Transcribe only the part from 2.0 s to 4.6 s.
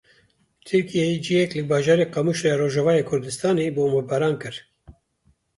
Qamişloya Rojavayê Kurdistanê bombebaran kir.